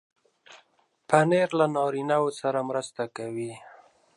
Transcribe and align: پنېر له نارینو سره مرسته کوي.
پنېر 1.07 1.49
له 1.59 1.65
نارینو 1.75 2.21
سره 2.39 2.59
مرسته 2.69 3.03
کوي. 3.17 3.53